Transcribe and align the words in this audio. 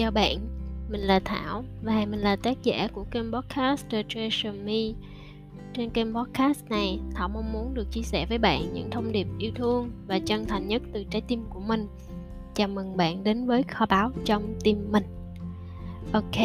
Chào 0.00 0.10
bạn, 0.10 0.38
mình 0.90 1.00
là 1.00 1.20
Thảo 1.24 1.64
và 1.82 2.06
mình 2.10 2.20
là 2.20 2.36
tác 2.36 2.62
giả 2.62 2.88
của 2.92 3.04
kênh 3.10 3.32
podcast 3.32 3.86
The 3.90 4.02
Treasure 4.08 4.58
Me. 4.64 5.02
Trên 5.74 5.90
kênh 5.90 6.14
podcast 6.14 6.64
này, 6.68 7.00
Thảo 7.14 7.28
mong 7.28 7.52
muốn 7.52 7.74
được 7.74 7.86
chia 7.90 8.02
sẻ 8.02 8.26
với 8.28 8.38
bạn 8.38 8.74
những 8.74 8.90
thông 8.90 9.12
điệp 9.12 9.26
yêu 9.38 9.52
thương 9.54 9.90
và 10.06 10.18
chân 10.18 10.46
thành 10.46 10.68
nhất 10.68 10.82
từ 10.92 11.04
trái 11.10 11.22
tim 11.28 11.44
của 11.50 11.60
mình. 11.60 11.86
Chào 12.54 12.68
mừng 12.68 12.96
bạn 12.96 13.24
đến 13.24 13.46
với 13.46 13.62
kho 13.62 13.86
báo 13.86 14.10
trong 14.24 14.54
tim 14.64 14.92
mình. 14.92 15.04
Ok, 16.12 16.40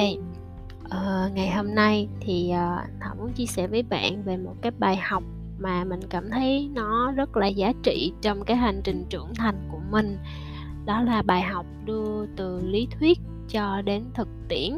uh, 0.85 1.34
ngày 1.34 1.49
hôm 1.49 1.76
nay 1.76 2.08
thì 2.20 2.52
uh, 2.52 2.90
Thảo 3.02 3.16
muốn 3.20 3.34
chia 3.34 3.45
sẻ 3.45 3.67
với 3.67 3.84
bạn 3.84 4.23
về 4.23 4.38
một 4.38 4.55
cái 4.62 4.72
bài 4.80 4.95
học 4.95 5.23
mà 5.59 5.84
mình 5.84 5.99
cảm 6.09 6.30
thấy 6.31 6.70
nó 6.73 7.12
rất 7.12 7.38
là 7.38 7.48
giá 7.48 7.73
trị 7.84 8.13
trong 8.22 8.45
cái 8.45 8.58
hành 8.58 8.81
trình 8.84 9.05
trưởng 9.09 9.35
thành 9.35 9.67
của 9.72 9.80
mình 9.91 10.17
đó 10.85 11.02
là 11.02 11.22
bài 11.22 11.41
học 11.41 11.66
đưa 11.85 12.26
từ 12.35 12.62
lý 12.62 12.88
thuyết 12.99 13.20
cho 13.49 13.81
đến 13.81 14.04
thực 14.13 14.27
tiễn. 14.48 14.73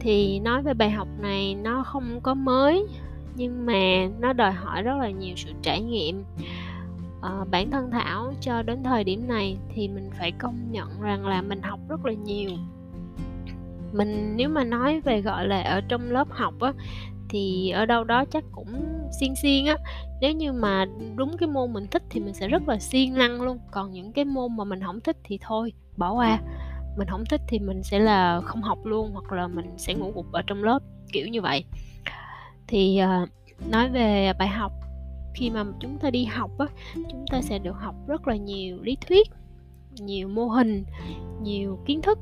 Thì 0.00 0.40
nói 0.40 0.62
về 0.62 0.74
bài 0.74 0.90
học 0.90 1.08
này 1.20 1.54
nó 1.54 1.82
không 1.82 2.20
có 2.22 2.34
mới 2.34 2.86
nhưng 3.36 3.66
mà 3.66 4.08
nó 4.20 4.32
đòi 4.32 4.52
hỏi 4.52 4.82
rất 4.82 4.96
là 4.98 5.10
nhiều 5.10 5.36
sự 5.36 5.50
trải 5.62 5.80
nghiệm. 5.80 6.24
À, 7.22 7.44
bản 7.50 7.70
thân 7.70 7.90
thảo 7.90 8.32
cho 8.40 8.62
đến 8.62 8.82
thời 8.82 9.04
điểm 9.04 9.28
này 9.28 9.56
thì 9.74 9.88
mình 9.88 10.10
phải 10.18 10.32
công 10.32 10.72
nhận 10.72 11.00
rằng 11.00 11.26
là 11.26 11.42
mình 11.42 11.62
học 11.62 11.80
rất 11.88 12.06
là 12.06 12.12
nhiều. 12.12 12.50
Mình 13.92 14.34
nếu 14.36 14.48
mà 14.48 14.64
nói 14.64 15.00
về 15.00 15.22
gọi 15.22 15.48
là 15.48 15.62
ở 15.62 15.80
trong 15.88 16.10
lớp 16.10 16.28
học 16.30 16.54
á 16.60 16.72
thì 17.28 17.70
ở 17.70 17.86
đâu 17.86 18.04
đó 18.04 18.24
chắc 18.24 18.44
cũng 18.52 18.82
xiên 19.20 19.34
xiên 19.42 19.64
á. 19.64 19.76
Nếu 20.20 20.32
như 20.32 20.52
mà 20.52 20.86
đúng 21.16 21.36
cái 21.38 21.48
môn 21.48 21.72
mình 21.72 21.86
thích 21.86 22.02
thì 22.10 22.20
mình 22.20 22.34
sẽ 22.34 22.48
rất 22.48 22.68
là 22.68 22.78
siêng 22.78 23.14
năng 23.14 23.42
luôn 23.42 23.58
còn 23.70 23.92
những 23.92 24.12
cái 24.12 24.24
môn 24.24 24.56
mà 24.56 24.64
mình 24.64 24.80
không 24.84 25.00
thích 25.00 25.16
thì 25.24 25.38
thôi 25.42 25.72
bỏ 25.96 26.12
qua 26.12 26.40
mình 26.96 27.08
không 27.08 27.24
thích 27.24 27.40
thì 27.48 27.58
mình 27.58 27.82
sẽ 27.82 27.98
là 27.98 28.40
không 28.40 28.62
học 28.62 28.78
luôn 28.84 29.10
hoặc 29.12 29.32
là 29.32 29.48
mình 29.48 29.66
sẽ 29.76 29.94
ngủ 29.94 30.12
gục 30.14 30.32
ở 30.32 30.42
trong 30.46 30.64
lớp 30.64 30.78
kiểu 31.12 31.28
như 31.28 31.42
vậy. 31.42 31.64
Thì 32.66 33.00
uh, 33.22 33.28
nói 33.70 33.88
về 33.90 34.32
bài 34.38 34.48
học 34.48 34.72
khi 35.34 35.50
mà 35.50 35.64
chúng 35.80 35.98
ta 35.98 36.10
đi 36.10 36.24
học 36.24 36.50
á 36.58 36.66
chúng 36.94 37.24
ta 37.30 37.42
sẽ 37.42 37.58
được 37.58 37.76
học 37.78 37.94
rất 38.06 38.28
là 38.28 38.36
nhiều 38.36 38.78
lý 38.82 38.96
thuyết 39.08 39.28
nhiều 40.00 40.28
mô 40.28 40.46
hình 40.46 40.84
nhiều 41.42 41.78
kiến 41.86 42.02
thức. 42.02 42.18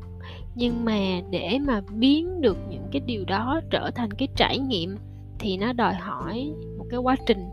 Nhưng 0.55 0.85
mà 0.85 0.99
để 1.31 1.59
mà 1.67 1.81
biến 1.91 2.41
được 2.41 2.57
những 2.71 2.89
cái 2.93 3.03
điều 3.07 3.25
đó 3.25 3.61
trở 3.71 3.91
thành 3.95 4.11
cái 4.11 4.29
trải 4.37 4.59
nghiệm 4.59 4.97
thì 5.39 5.57
nó 5.57 5.73
đòi 5.73 5.95
hỏi 5.95 6.53
một 6.79 6.85
cái 6.91 7.01
quá 7.01 7.17
trình 7.27 7.49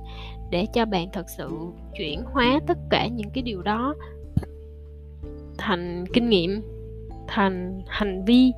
để 0.51 0.65
cho 0.73 0.85
bạn 0.85 1.07
thật 1.13 1.25
sự 1.37 1.49
chuyển 1.97 2.23
hóa 2.23 2.59
tất 2.67 2.77
cả 2.89 3.07
những 3.07 3.29
cái 3.33 3.41
điều 3.41 3.61
đó 3.61 3.95
thành 5.57 6.05
kinh 6.13 6.29
nghiệm 6.29 6.61
thành 7.31 7.81
hành 7.87 8.25
vi 8.25 8.51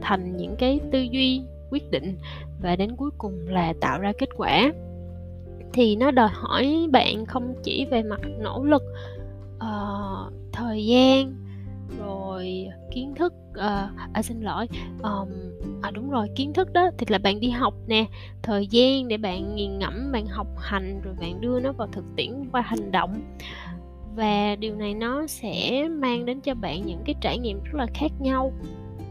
thành 0.00 0.36
những 0.36 0.56
cái 0.58 0.80
tư 0.92 1.00
duy 1.00 1.42
quyết 1.70 1.90
định 1.90 2.18
và 2.62 2.76
đến 2.76 2.96
cuối 2.96 3.10
cùng 3.18 3.48
là 3.48 3.72
tạo 3.80 4.00
ra 4.00 4.12
kết 4.18 4.28
quả. 4.36 4.72
Thì 5.72 5.96
nó 5.96 6.10
đòi 6.10 6.28
hỏi 6.32 6.86
bạn 6.90 7.26
không 7.26 7.54
chỉ 7.62 7.86
về 7.90 8.02
mặt 8.02 8.20
nỗ 8.38 8.64
lực 8.64 8.82
uh, 9.56 10.32
thời 10.52 10.86
gian 10.86 11.34
rồi 11.98 12.68
kiến 12.94 13.14
thức 13.14 13.32
uh, 13.50 13.90
à 14.12 14.22
xin 14.22 14.40
lỗi 14.40 14.66
um, 15.02 15.28
à 15.82 15.90
đúng 15.90 16.10
rồi 16.10 16.28
kiến 16.36 16.52
thức 16.52 16.72
đó 16.72 16.90
thì 16.98 17.06
là 17.08 17.18
bạn 17.18 17.40
đi 17.40 17.50
học 17.50 17.74
nè 17.86 18.06
thời 18.42 18.66
gian 18.66 19.08
để 19.08 19.16
bạn 19.16 19.54
nghiền 19.54 19.78
ngẫm 19.78 20.12
bạn 20.12 20.26
học 20.26 20.46
hành 20.58 21.00
rồi 21.04 21.14
bạn 21.20 21.40
đưa 21.40 21.60
nó 21.60 21.72
vào 21.72 21.88
thực 21.92 22.04
tiễn 22.16 22.30
qua 22.52 22.60
hành 22.60 22.90
động 22.92 23.22
và 24.16 24.56
điều 24.56 24.76
này 24.76 24.94
nó 24.94 25.26
sẽ 25.26 25.88
mang 25.88 26.24
đến 26.24 26.40
cho 26.40 26.54
bạn 26.54 26.86
những 26.86 27.02
cái 27.04 27.14
trải 27.20 27.38
nghiệm 27.38 27.62
rất 27.62 27.74
là 27.74 27.86
khác 27.94 28.12
nhau. 28.20 28.52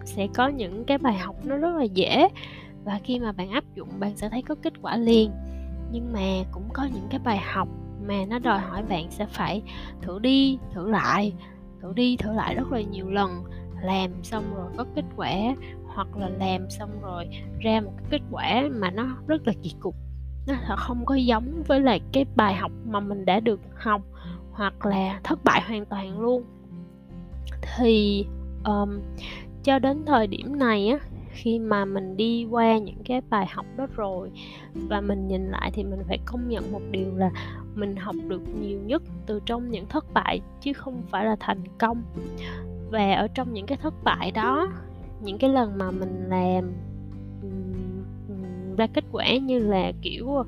Sẽ 0.06 0.28
có 0.36 0.48
những 0.48 0.86
cái 0.86 0.98
bài 0.98 1.18
học 1.18 1.36
nó 1.44 1.58
rất 1.58 1.76
là 1.76 1.84
dễ. 1.84 2.28
Và 2.84 3.00
khi 3.04 3.20
mà 3.20 3.32
bạn 3.32 3.50
áp 3.50 3.64
dụng, 3.76 3.90
bạn 4.00 4.18
sẽ 4.18 4.30
thấy 4.30 4.42
có 4.42 4.56
kết 4.64 4.74
quả 4.82 4.98
liền. 4.98 5.32
Nhưng 5.92 6.14
mà 6.14 6.44
cũng 6.52 6.70
có 6.74 6.88
những 6.94 7.08
cái 7.10 7.20
bài 7.24 7.38
học 7.38 7.68
mà 8.08 8.26
nó 8.30 8.40
đòi 8.40 8.60
hỏi 8.60 8.84
bạn 8.84 9.12
sẽ 9.12 9.26
phải 9.26 9.62
thử 10.02 10.20
đi, 10.20 10.58
thử 10.74 10.90
lại. 10.90 11.34
Thử 11.82 11.94
đi, 11.96 12.18
thử 12.18 12.34
lại 12.34 12.56
rất 12.56 12.72
là 12.72 12.82
nhiều 12.82 13.10
lần. 13.10 13.44
Làm 13.82 14.24
xong 14.24 14.44
rồi 14.56 14.72
có 14.78 14.86
kết 14.96 15.06
quả, 15.16 15.32
hoặc 15.96 16.08
là 16.18 16.30
làm 16.40 16.70
xong 16.70 16.90
rồi 17.02 17.28
ra 17.60 17.82
một 17.82 17.92
cái 17.98 18.06
kết 18.10 18.22
quả 18.32 18.64
mà 18.72 18.92
nó 18.92 19.18
rất 19.28 19.48
là 19.48 19.54
kỳ 19.64 19.76
cục. 19.80 19.96
Nó 20.48 20.76
không 20.78 21.06
có 21.06 21.16
giống 21.16 21.64
với 21.68 21.80
lại 21.80 22.02
cái 22.12 22.26
bài 22.36 22.54
học 22.54 22.72
mà 22.86 23.00
mình 23.00 23.26
đã 23.26 23.40
được 23.40 23.60
học 23.76 24.02
hoặc 24.56 24.86
là 24.86 25.20
thất 25.24 25.44
bại 25.44 25.62
hoàn 25.68 25.86
toàn 25.86 26.20
luôn. 26.20 26.44
Thì 27.78 28.26
um, 28.66 29.00
cho 29.64 29.80
đến 29.80 30.04
thời 30.06 30.28
điểm 30.28 30.60
này 30.60 30.88
á 30.88 31.00
khi 31.32 31.60
mà 31.60 31.86
mình 31.86 32.18
đi 32.18 32.48
qua 32.50 32.78
những 32.78 33.04
cái 33.06 33.22
bài 33.30 33.46
học 33.46 33.66
đó 33.78 33.88
rồi 33.96 34.32
và 34.74 35.02
mình 35.02 35.28
nhìn 35.28 35.46
lại 35.46 35.72
thì 35.74 35.84
mình 35.84 36.00
phải 36.08 36.20
công 36.26 36.50
nhận 36.50 36.72
một 36.72 36.82
điều 36.92 37.16
là 37.16 37.32
mình 37.76 37.96
học 37.96 38.16
được 38.28 38.42
nhiều 38.60 38.80
nhất 38.86 39.04
từ 39.26 39.40
trong 39.46 39.72
những 39.72 39.86
thất 39.88 40.14
bại 40.14 40.42
chứ 40.62 40.74
không 40.74 41.02
phải 41.10 41.26
là 41.26 41.36
thành 41.40 41.64
công. 41.78 42.04
Và 42.92 43.14
ở 43.14 43.28
trong 43.28 43.54
những 43.54 43.66
cái 43.66 43.78
thất 43.78 43.94
bại 44.04 44.32
đó 44.32 44.68
những 45.22 45.38
cái 45.38 45.50
lần 45.50 45.78
mà 45.78 45.92
mình 45.92 46.26
làm 46.30 46.74
ra 48.78 48.88
kết 48.88 49.04
quả 49.12 49.38
như 49.38 49.60
là 49.60 49.92
kiểu 50.02 50.26
uh, 50.26 50.46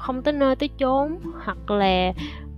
không 0.00 0.22
tới 0.22 0.32
nơi 0.34 0.56
tới 0.56 0.68
chốn 0.78 1.18
hoặc 1.44 1.70
là 1.70 2.12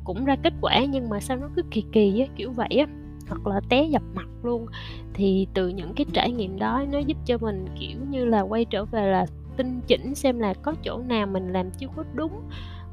cũng 0.05 0.25
ra 0.25 0.37
kết 0.43 0.53
quả 0.61 0.84
nhưng 0.84 1.09
mà 1.09 1.21
sao 1.21 1.37
nó 1.37 1.49
cứ 1.56 1.62
kỳ 1.71 1.84
kỳ 1.93 2.21
á 2.21 2.27
kiểu 2.37 2.53
vậy 2.53 2.77
á. 2.78 2.87
Hoặc 3.28 3.47
là 3.47 3.61
té 3.69 3.84
dập 3.84 4.03
mặt 4.15 4.28
luôn. 4.43 4.66
Thì 5.15 5.47
từ 5.55 5.69
những 5.69 5.94
cái 5.94 6.06
trải 6.12 6.33
nghiệm 6.33 6.59
đó 6.59 6.84
nó 6.93 6.99
giúp 6.99 7.16
cho 7.25 7.38
mình 7.38 7.66
kiểu 7.81 7.99
như 8.11 8.25
là 8.25 8.41
quay 8.41 8.65
trở 8.65 8.84
về 8.84 9.11
là 9.11 9.27
tinh 9.56 9.81
chỉnh 9.87 10.15
xem 10.15 10.38
là 10.38 10.55
có 10.55 10.75
chỗ 10.83 10.99
nào 10.99 11.27
mình 11.27 11.53
làm 11.53 11.71
chưa 11.71 11.87
có 11.97 12.05
đúng 12.15 12.33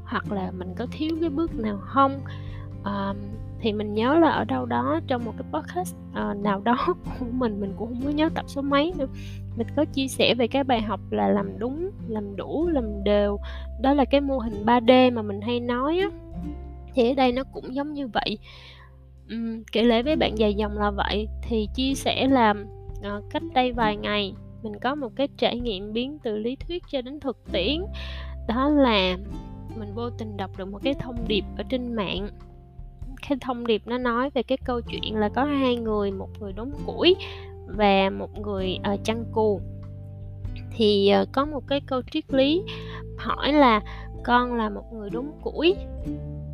hoặc 0.04 0.32
là 0.32 0.50
mình 0.50 0.74
có 0.76 0.86
thiếu 0.90 1.16
cái 1.20 1.30
bước 1.30 1.54
nào 1.54 1.78
không. 1.80 2.20
À, 2.84 3.14
thì 3.60 3.72
mình 3.72 3.94
nhớ 3.94 4.14
là 4.14 4.30
ở 4.30 4.44
đâu 4.44 4.66
đó 4.66 5.00
trong 5.06 5.24
một 5.24 5.32
cái 5.38 5.48
podcast 5.52 5.96
à, 6.14 6.34
nào 6.34 6.60
đó 6.60 6.76
của 7.20 7.26
mình 7.30 7.60
mình 7.60 7.72
cũng 7.78 7.88
không 7.88 8.04
có 8.04 8.10
nhớ 8.10 8.28
tập 8.34 8.44
số 8.48 8.62
mấy 8.62 8.92
nữa 8.98 9.06
mình 9.58 9.66
có 9.76 9.84
chia 9.84 10.08
sẻ 10.08 10.34
về 10.34 10.46
cái 10.46 10.64
bài 10.64 10.82
học 10.82 11.00
là 11.10 11.28
làm 11.28 11.58
đúng 11.58 11.90
làm 12.08 12.36
đủ 12.36 12.68
làm 12.68 13.04
đều. 13.04 13.38
Đó 13.80 13.94
là 13.94 14.04
cái 14.04 14.20
mô 14.20 14.38
hình 14.38 14.64
3D 14.66 15.12
mà 15.12 15.22
mình 15.22 15.40
hay 15.40 15.60
nói 15.60 15.98
á 15.98 16.08
thì 16.98 17.10
ở 17.10 17.14
đây 17.14 17.32
nó 17.32 17.42
cũng 17.52 17.74
giống 17.74 17.94
như 17.94 18.08
vậy. 18.08 18.38
Uhm, 19.34 19.62
kể 19.72 19.82
lễ 19.82 20.02
với 20.02 20.16
bạn 20.16 20.38
dài 20.38 20.54
dòng 20.54 20.78
là 20.78 20.90
vậy 20.90 21.28
thì 21.42 21.68
chia 21.74 21.94
sẻ 21.94 22.26
là 22.26 22.54
uh, 22.98 23.24
cách 23.30 23.42
đây 23.54 23.72
vài 23.72 23.96
ngày 23.96 24.34
mình 24.62 24.72
có 24.80 24.94
một 24.94 25.08
cái 25.16 25.28
trải 25.36 25.60
nghiệm 25.60 25.92
biến 25.92 26.18
từ 26.22 26.36
lý 26.38 26.56
thuyết 26.56 26.82
cho 26.90 27.02
đến 27.02 27.20
thực 27.20 27.52
tiễn. 27.52 27.82
Đó 28.48 28.68
là 28.68 29.16
mình 29.78 29.94
vô 29.94 30.10
tình 30.10 30.36
đọc 30.36 30.50
được 30.58 30.68
một 30.68 30.78
cái 30.82 30.94
thông 30.94 31.16
điệp 31.28 31.44
ở 31.56 31.64
trên 31.68 31.92
mạng. 31.92 32.28
Cái 33.28 33.38
thông 33.40 33.66
điệp 33.66 33.82
nó 33.86 33.98
nói 33.98 34.30
về 34.34 34.42
cái 34.42 34.58
câu 34.64 34.80
chuyện 34.80 35.16
là 35.16 35.28
có 35.28 35.44
hai 35.44 35.76
người 35.76 36.10
một 36.10 36.28
người 36.40 36.52
đốn 36.52 36.70
củi 36.86 37.16
và 37.66 38.10
một 38.10 38.38
người 38.38 38.78
uh, 38.94 39.04
chăn 39.04 39.24
cừu 39.34 39.60
thì 40.76 41.12
uh, 41.22 41.28
có 41.32 41.44
một 41.44 41.66
cái 41.68 41.80
câu 41.86 42.02
triết 42.10 42.34
lý 42.34 42.62
hỏi 43.18 43.52
là 43.52 43.82
con 44.24 44.54
là 44.54 44.68
một 44.68 44.92
người 44.92 45.10
đốn 45.10 45.26
củi 45.42 45.76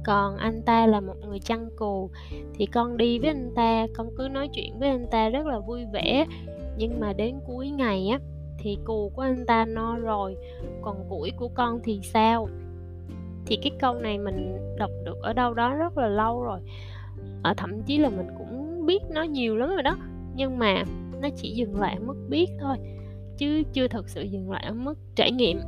còn 0.05 0.37
anh 0.37 0.63
ta 0.63 0.87
là 0.87 1.01
một 1.01 1.15
người 1.27 1.39
chăn 1.39 1.69
cừu 1.77 2.11
thì 2.55 2.67
con 2.67 2.97
đi 2.97 3.19
với 3.19 3.29
anh 3.29 3.51
ta, 3.55 3.87
con 3.95 4.09
cứ 4.19 4.29
nói 4.29 4.49
chuyện 4.53 4.79
với 4.79 4.89
anh 4.89 5.07
ta 5.11 5.29
rất 5.29 5.47
là 5.47 5.59
vui 5.59 5.85
vẻ. 5.93 6.27
Nhưng 6.77 7.01
mà 7.01 7.13
đến 7.13 7.35
cuối 7.47 7.71
ngày 7.71 8.09
á, 8.09 8.19
thì 8.59 8.79
cừu 8.85 9.09
của 9.09 9.23
anh 9.23 9.47
ta 9.47 9.65
no 9.65 9.97
rồi, 9.99 10.37
còn 10.83 11.09
củi 11.09 11.31
của 11.37 11.49
con 11.55 11.81
thì 11.85 12.01
sao? 12.03 12.49
Thì 13.47 13.57
cái 13.57 13.71
câu 13.81 13.95
này 13.95 14.19
mình 14.19 14.59
đọc 14.79 14.91
được 15.05 15.23
ở 15.23 15.33
đâu 15.33 15.55
đó 15.55 15.75
rất 15.75 15.99
là 15.99 16.09
lâu 16.09 16.43
rồi. 16.43 16.61
Ở 17.43 17.55
thậm 17.57 17.83
chí 17.83 17.99
là 17.99 18.09
mình 18.09 18.27
cũng 18.39 18.87
biết 18.87 19.03
nó 19.11 19.23
nhiều 19.23 19.57
lắm 19.57 19.69
rồi 19.69 19.83
đó, 19.83 19.97
nhưng 20.35 20.59
mà 20.59 20.85
nó 21.23 21.29
chỉ 21.37 21.50
dừng 21.50 21.81
lại 21.81 21.97
ở 22.00 22.05
mức 22.07 22.27
biết 22.29 22.47
thôi, 22.61 22.77
chứ 23.39 23.62
chưa 23.73 23.89
thực 23.89 24.09
sự 24.09 24.23
dừng 24.23 24.50
lại 24.50 24.65
ở 24.67 24.73
mức 24.73 24.95
trải 25.15 25.33
nghiệm 25.33 25.61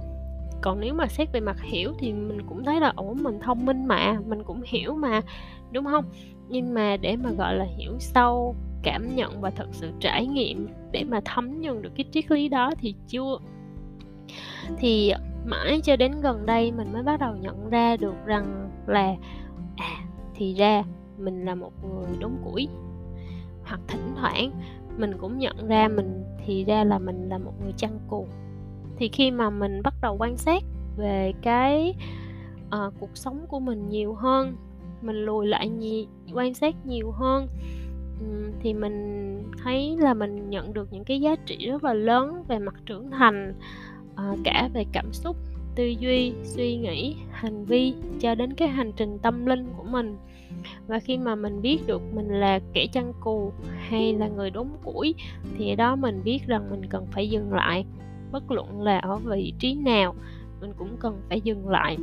còn 0.61 0.81
nếu 0.81 0.94
mà 0.94 1.06
xét 1.06 1.32
về 1.32 1.41
mặt 1.41 1.56
hiểu 1.62 1.93
thì 1.99 2.12
mình 2.12 2.38
cũng 2.49 2.64
thấy 2.64 2.81
là 2.81 2.93
ổn 2.97 3.23
mình 3.23 3.38
thông 3.41 3.67
minh 3.67 3.87
mà, 3.87 4.19
mình 4.26 4.43
cũng 4.44 4.61
hiểu 4.64 4.94
mà, 4.94 5.20
đúng 5.73 5.85
không? 5.85 6.05
Nhưng 6.49 6.75
mà 6.75 6.97
để 6.97 7.17
mà, 7.17 7.31
gọi 7.31 7.55
là, 7.55 7.64
hiểu 7.64 7.93
sâu, 7.99 8.55
cảm 8.82 9.17
nhận 9.17 9.41
và 9.41 9.50
thật 9.50 9.67
sự 9.73 9.91
trải 10.00 10.26
nghiệm 10.26 10.69
để 10.93 11.05
mà 11.05 11.20
thấm 11.25 11.61
nhuần 11.61 11.82
được 11.82 11.91
cái 11.97 12.05
triết 12.12 12.31
lý 12.31 12.49
đó 12.49 12.70
thì 12.79 12.94
chưa. 13.08 13.38
Thì 14.79 15.12
mãi 15.47 15.81
cho 15.85 15.97
đến 15.97 16.12
gần 16.23 16.47
đây 16.47 16.73
mình 16.73 16.93
mới 16.93 17.03
bắt 17.03 17.20
đầu 17.20 17.37
nhận 17.41 17.70
ra 17.70 17.97
được 17.97 18.14
rằng 18.26 18.70
là 18.87 19.14
à 19.76 20.05
thì 20.35 20.55
ra 20.55 20.82
mình 21.19 21.44
là 21.44 21.55
một 21.55 21.73
người 21.85 22.17
đốn 22.20 22.32
củi 22.44 22.69
hoặc 23.64 23.81
thỉnh 23.88 24.14
thoảng 24.17 24.50
mình 24.99 25.19
cũng 25.19 25.38
nhận 25.38 25.69
ra 25.69 25.88
mình, 25.88 26.25
thì 26.44 26.64
ra 26.64 26.85
là 26.85 26.99
mình 26.99 27.29
là 27.29 27.38
một 27.38 27.53
người 27.62 27.73
chăn 27.76 27.99
cừu 28.11 28.26
thì 28.96 29.08
khi 29.08 29.31
mà 29.31 29.50
mình 29.50 29.82
bắt 29.82 29.94
đầu 30.02 30.16
quan 30.19 30.37
sát 30.37 30.62
về 30.96 31.32
cái 31.43 31.94
uh, 32.66 32.94
cuộc 33.00 33.10
sống 33.14 33.46
của 33.48 33.60
mình 33.60 33.88
nhiều 33.88 34.14
hơn 34.14 34.56
mình 35.02 35.16
lùi 35.16 35.46
lại 35.46 35.69
nhiều, 35.69 36.04
quan 36.32 36.54
sát 36.54 36.87
nhiều 36.87 37.10
hơn 37.10 37.48
thì 38.60 38.75
mình 38.75 39.43
thấy 39.64 39.96
là 39.98 40.14
mình 40.14 40.50
nhận 40.50 40.75
được 40.75 40.93
những 40.93 41.04
cái 41.04 41.20
giá 41.20 41.37
trị 41.46 41.56
rất 41.66 41.84
là 41.84 41.94
lớn 41.94 42.44
về 42.48 42.58
mặt 42.58 42.75
trưởng 42.87 43.10
thành 43.10 43.54
uh, 44.12 44.38
cả 44.44 44.69
về 44.75 44.84
cảm 44.93 45.12
xúc 45.12 45.37
tư 45.75 45.84
duy 46.00 46.32
suy 46.43 46.76
nghĩ 46.76 47.16
hành 47.31 47.64
vi 47.64 47.94
cho 48.20 48.34
đến 48.34 48.52
cái 48.52 48.69
hành 48.69 48.93
trình 48.96 49.19
tâm 49.22 49.46
linh 49.46 49.66
của 49.76 49.84
mình. 49.84 50.16
Và 50.87 50.98
khi 50.98 51.19
mà 51.19 51.34
mình 51.34 51.62
biết 51.62 51.78
được 51.87 52.02
mình 52.14 52.28
là 52.28 52.60
kẻ 52.72 52.87
chăn 52.93 53.12
cù 53.20 53.52
hay 53.78 54.14
là 54.14 54.28
người 54.28 54.50
đốn 54.50 54.69
củi 54.84 55.14
thì 55.58 55.70
ở 55.72 55.76
đó 55.76 55.96
mình 55.96 56.20
biết 56.25 56.46
rằng 56.46 56.70
mình 56.70 56.87
cần 56.90 57.06
phải 57.06 57.31
dừng 57.31 57.54
lại 57.54 57.84
bất 58.32 58.50
luận 58.50 58.82
là 58.82 58.99
ở 58.99 59.17
vị 59.17 59.52
trí 59.58 59.75
nào, 59.75 60.14
mình 60.61 60.73
cũng 60.76 60.96
cần 61.00 61.20
phải 61.28 61.40
dừng 61.40 61.69
lại. 61.69 61.96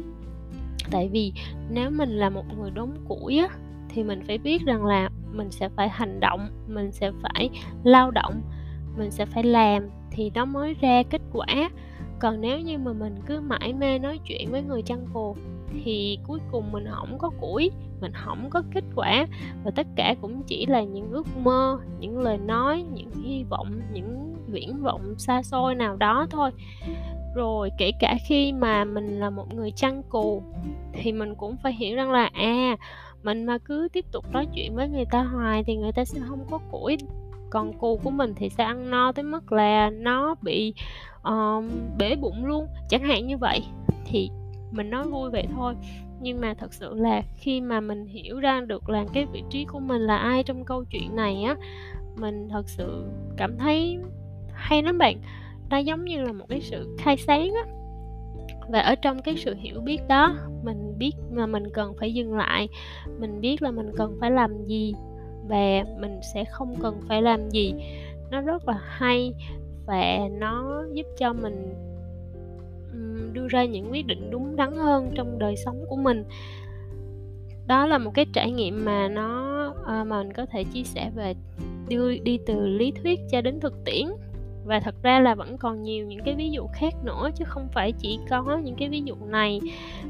Tại 0.91 1.09
vì 1.11 1.33
nếu 1.69 1.89
mình 1.89 2.09
là 2.09 2.29
một 2.29 2.43
người 2.57 2.71
đốn 2.71 2.89
củi 3.07 3.37
á, 3.37 3.47
thì 3.89 4.03
mình 4.03 4.21
phải 4.27 4.37
biết 4.37 4.65
rằng 4.65 4.85
là 4.85 5.09
mình 5.33 5.51
sẽ 5.51 5.69
phải 5.69 5.89
hành 5.89 6.19
động, 6.19 6.47
mình 6.67 6.91
sẽ 6.91 7.11
phải 7.21 7.49
lao 7.83 8.11
động, 8.11 8.41
mình 8.97 9.11
sẽ 9.11 9.25
phải 9.25 9.43
làm 9.43 9.89
thì 10.11 10.31
nó 10.35 10.45
mới 10.45 10.75
ra 10.81 11.03
kết 11.03 11.21
quả. 11.33 11.69
Còn 12.19 12.41
nếu 12.41 12.59
như 12.59 12.77
mà 12.77 12.93
mình 12.93 13.15
cứ 13.25 13.39
mãi 13.39 13.73
mê 13.73 13.99
nói 13.99 14.19
chuyện 14.25 14.51
với 14.51 14.63
người 14.63 14.81
chăn 14.81 15.05
cù, 15.13 15.35
thì 15.83 16.17
cuối 16.27 16.39
cùng 16.51 16.71
mình 16.71 16.85
không 16.89 17.17
có 17.17 17.29
củi, 17.29 17.71
mình 18.01 18.11
không 18.13 18.49
có 18.49 18.63
kết 18.73 18.83
quả. 18.95 19.27
Và 19.63 19.71
tất 19.71 19.87
cả 19.95 20.15
cũng 20.21 20.43
chỉ 20.43 20.65
là 20.65 20.83
những 20.83 21.11
ước 21.11 21.27
mơ, 21.37 21.79
những 21.99 22.19
lời 22.19 22.37
nói, 22.37 22.85
những 22.93 23.11
hy 23.23 23.43
vọng, 23.43 23.81
những 23.93 24.32
viễn 24.53 24.81
vọng 24.81 25.15
xa 25.17 25.43
xôi 25.43 25.75
nào 25.75 25.95
đó 25.95 26.27
thôi. 26.29 26.51
Rồi 27.35 27.69
kể 27.77 27.91
cả 27.99 28.15
khi 28.27 28.53
mà 28.53 28.83
mình 28.83 29.19
là 29.19 29.29
một 29.29 29.53
người 29.53 29.71
chăn 29.71 30.03
cù 30.09 30.43
thì 30.93 31.11
mình 31.11 31.35
cũng 31.35 31.57
phải 31.63 31.73
hiểu 31.73 31.95
rằng 31.95 32.11
là 32.11 32.29
à 32.33 32.77
mình 33.23 33.45
mà 33.45 33.57
cứ 33.57 33.87
tiếp 33.93 34.05
tục 34.11 34.25
nói 34.31 34.47
chuyện 34.53 34.75
với 34.75 34.89
người 34.89 35.05
ta 35.05 35.23
hoài 35.23 35.63
thì 35.63 35.75
người 35.75 35.91
ta 35.91 36.05
sẽ 36.05 36.19
không 36.27 36.45
có 36.51 36.59
củi. 36.71 36.97
Còn 37.49 37.73
cù 37.73 37.99
của 38.03 38.09
mình 38.09 38.33
thì 38.35 38.49
sẽ 38.49 38.63
ăn 38.63 38.89
no 38.89 39.11
tới 39.11 39.23
mức 39.23 39.51
là 39.51 39.89
nó 39.89 40.35
bị 40.41 40.73
um, 41.23 41.69
bể 41.97 42.15
bụng 42.15 42.45
luôn. 42.45 42.67
Chẳng 42.89 43.03
hạn 43.03 43.27
như 43.27 43.37
vậy 43.37 43.63
thì 44.05 44.29
mình 44.71 44.89
nói 44.89 45.03
vui 45.03 45.29
vậy 45.29 45.47
thôi. 45.55 45.75
Nhưng 46.21 46.41
mà 46.41 46.53
thật 46.53 46.73
sự 46.73 46.93
là 46.93 47.21
khi 47.37 47.61
mà 47.61 47.79
mình 47.79 48.05
hiểu 48.05 48.39
ra 48.39 48.61
được 48.61 48.89
là 48.89 49.05
cái 49.13 49.25
vị 49.25 49.43
trí 49.49 49.65
của 49.65 49.79
mình 49.79 50.01
là 50.01 50.17
ai 50.17 50.43
trong 50.43 50.65
câu 50.65 50.83
chuyện 50.89 51.15
này 51.15 51.43
á 51.43 51.55
mình 52.15 52.49
thật 52.49 52.69
sự 52.69 53.05
cảm 53.37 53.57
thấy 53.57 53.99
hay 54.63 54.83
lắm 54.83 54.97
bạn. 54.97 55.17
Nó 55.69 55.77
giống 55.77 56.05
như 56.05 56.21
là 56.21 56.31
một 56.31 56.45
cái 56.49 56.61
sự 56.61 56.95
khai 56.99 57.17
sáng 57.17 57.53
á. 57.53 57.63
Và 58.69 58.79
ở 58.79 58.95
trong 58.95 59.21
cái 59.21 59.35
sự 59.37 59.55
hiểu 59.55 59.81
biết 59.81 60.01
đó, 60.07 60.35
mình 60.63 60.95
biết 60.97 61.11
mà 61.31 61.45
mình 61.45 61.63
cần 61.73 61.93
phải 61.99 62.13
dừng 62.13 62.37
lại, 62.37 62.69
mình 63.19 63.41
biết 63.41 63.61
là 63.61 63.71
mình 63.71 63.91
cần 63.97 64.17
phải 64.19 64.31
làm 64.31 64.65
gì 64.65 64.93
và 65.47 65.83
mình 65.99 66.19
sẽ 66.33 66.45
không 66.45 66.75
cần 66.81 67.01
phải 67.07 67.21
làm 67.21 67.49
gì. 67.49 67.73
Nó 68.31 68.41
rất 68.41 68.67
là 68.67 68.79
hay 68.83 69.33
và 69.85 70.19
nó 70.39 70.83
giúp 70.93 71.05
cho 71.17 71.33
mình 71.33 71.75
đưa 73.33 73.47
ra 73.47 73.65
những 73.65 73.91
quyết 73.91 74.07
định 74.07 74.31
đúng 74.31 74.55
đắn 74.55 74.71
hơn 74.71 75.11
trong 75.15 75.39
đời 75.39 75.55
sống 75.65 75.85
của 75.89 75.95
mình. 75.95 76.23
Đó 77.67 77.85
là 77.85 77.97
một 77.97 78.11
cái 78.13 78.25
trải 78.33 78.51
nghiệm 78.51 78.85
mà 78.85 79.07
nó 79.07 79.63
ờ, 79.85 80.03
mà 80.03 80.23
mình 80.23 80.33
có 80.33 80.45
thể 80.45 80.63
chia 80.63 80.83
sẻ 80.83 81.11
về 81.15 81.33
đi 81.87 82.19
đi 82.19 82.39
từ 82.45 82.67
lý 82.67 82.91
thuyết 82.91 83.19
cho 83.31 83.41
đến 83.41 83.59
thực 83.59 83.73
tiễn 83.85 84.07
và 84.65 84.79
thật 84.79 84.95
ra 85.03 85.19
là 85.19 85.35
vẫn 85.35 85.57
còn 85.57 85.83
nhiều 85.83 86.05
những 86.05 86.23
cái 86.25 86.35
ví 86.35 86.51
dụ 86.51 86.67
khác 86.73 86.93
nữa, 87.03 87.29
chứ 87.35 87.45
không 87.47 87.67
phải 87.73 87.91
chỉ 87.91 88.19
có 88.29 88.57
những 88.63 88.75
cái 88.75 88.89
ví 88.89 89.01
dụ 89.05 89.15
này. 89.27 89.61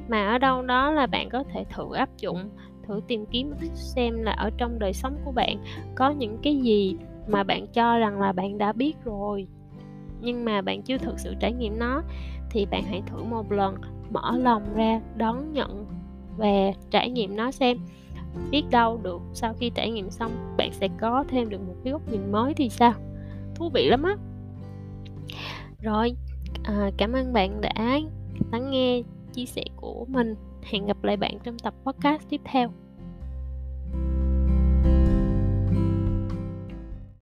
Mà 0.07 0.27
ở 0.27 0.37
đâu 0.37 0.61
đó 0.61 0.91
là 0.91 1.05
bạn 1.05 1.29
có 1.29 1.43
thể 1.53 1.65
thử 1.69 1.93
áp 1.93 2.09
dụng, 2.17 2.49
thử 2.87 3.01
tìm 3.07 3.25
kiếm 3.25 3.53
xem 3.73 4.23
là 4.23 4.31
ở 4.31 4.49
trong 4.57 4.79
đời 4.79 4.93
sống 4.93 5.17
của 5.25 5.31
bạn 5.31 5.57
có 5.95 6.09
những 6.09 6.37
cái 6.43 6.57
gì 6.57 6.95
mà 7.27 7.43
bạn 7.43 7.67
cho 7.67 7.97
rằng 7.97 8.21
là 8.21 8.31
bạn 8.31 8.57
đã 8.57 8.71
biết 8.73 8.93
rồi, 9.03 9.47
nhưng 10.21 10.45
mà 10.45 10.61
bạn 10.61 10.81
chưa 10.81 10.97
thực 10.97 11.19
sự 11.19 11.33
trải 11.39 11.53
nghiệm 11.53 11.79
nó, 11.79 12.03
thì 12.49 12.65
bạn 12.65 12.83
hãy 12.83 13.01
thử 13.05 13.23
một 13.23 13.51
lần, 13.51 13.75
mở 14.09 14.37
lòng 14.37 14.63
ra, 14.75 15.01
đón 15.17 15.53
nhận 15.53 15.85
và 16.37 16.71
trải 16.89 17.09
nghiệm 17.09 17.35
nó 17.35 17.51
xem. 17.51 17.77
Biết 18.51 18.63
đâu 18.71 18.99
được 19.03 19.21
sau 19.33 19.53
khi 19.53 19.69
trải 19.69 19.91
nghiệm 19.91 20.09
xong, 20.09 20.31
bạn 20.57 20.71
sẽ 20.71 20.87
có 20.99 21.23
thêm 21.27 21.49
được 21.49 21.61
một 21.67 21.75
cái 21.83 21.93
góc 21.93 22.01
nhìn 22.11 22.31
mới 22.31 22.53
thì 22.53 22.69
sao? 22.69 22.93
Thú 23.55 23.69
vị 23.73 23.87
lắm 23.89 24.03
á! 24.03 24.15
Rồi 25.83 26.15
à, 26.63 26.91
cảm 26.97 27.13
ơn 27.13 27.33
bạn 27.33 27.61
đã 27.61 27.99
lắng 28.51 28.71
nghe 28.71 29.01
chia 29.33 29.45
sẻ 29.45 29.63
của 29.75 30.05
mình. 30.09 30.35
Hẹn 30.63 30.85
gặp 30.85 31.03
lại 31.03 31.17
bạn 31.17 31.37
trong 31.43 31.59
tập 31.59 31.73
podcast 31.83 32.29
tiếp 32.29 32.41
theo. 32.45 32.73